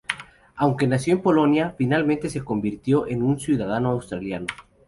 [0.55, 4.47] Aunque nació en Polonia, finalmente se convirtió en un ciudadano australiano.